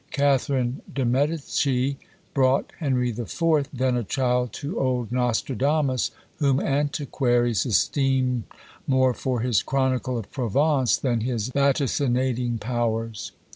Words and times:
Catherine 0.09 0.81
de 0.91 1.05
Medicis 1.05 1.95
brought 2.33 2.71
Henry 2.79 3.11
IV., 3.11 3.69
then 3.71 3.95
a 3.95 4.03
child, 4.03 4.51
to 4.53 4.79
old 4.79 5.11
Nostradamus, 5.11 6.09
whom 6.37 6.59
antiquaries 6.59 7.67
esteem 7.67 8.45
more 8.87 9.13
for 9.13 9.41
his 9.41 9.61
chronicle 9.61 10.17
of 10.17 10.31
Provence 10.31 10.97
than 10.97 11.19
his 11.19 11.49
vaticinating 11.49 12.57
powers. 12.59 13.31